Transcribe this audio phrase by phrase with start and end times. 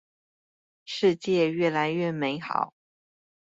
[0.83, 2.73] 世界越來越美好